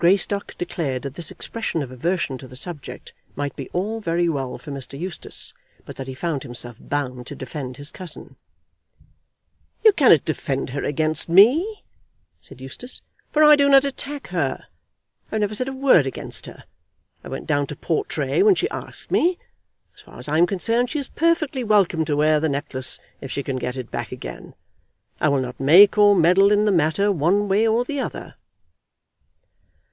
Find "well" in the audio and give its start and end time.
4.30-4.56